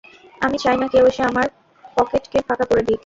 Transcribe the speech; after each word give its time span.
আমি 0.41 0.57
চাই 0.63 0.75
না 0.77 0.87
কেউ 0.93 1.03
এসে 1.07 1.21
আমার 1.25 1.47
পকেটকে 1.97 2.37
ফাঁকা 2.47 2.65
করে 2.69 2.81
দিক। 2.87 2.99